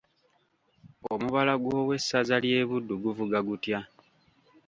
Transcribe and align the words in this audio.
Omubala 1.13 1.53
gw'Owessaza 1.61 2.35
ly'e 2.43 2.61
buddu 2.69 2.93
guvuga 3.03 3.37
gutya? 3.47 3.79